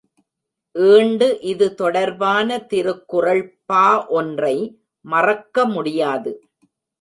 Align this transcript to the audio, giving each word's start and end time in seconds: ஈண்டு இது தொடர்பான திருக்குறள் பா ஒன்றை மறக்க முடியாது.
ஈண்டு 0.75 1.27
இது 1.41 1.67
தொடர்பான 1.73 2.57
திருக்குறள் 2.71 3.43
பா 3.65 3.85
ஒன்றை 4.11 4.55
மறக்க 5.05 5.65
முடியாது. 5.67 6.33